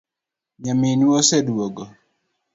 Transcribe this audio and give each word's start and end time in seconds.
Nyaminu 0.63 1.05
oseduogo?' 1.19 1.85